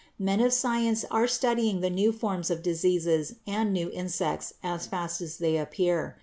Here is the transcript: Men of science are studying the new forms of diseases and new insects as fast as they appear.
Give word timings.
Men 0.17 0.39
of 0.39 0.51
science 0.51 1.05
are 1.11 1.27
studying 1.27 1.81
the 1.81 1.89
new 1.91 2.11
forms 2.11 2.49
of 2.49 2.63
diseases 2.63 3.35
and 3.45 3.71
new 3.71 3.91
insects 3.91 4.55
as 4.63 4.87
fast 4.87 5.21
as 5.21 5.37
they 5.37 5.57
appear. 5.57 6.17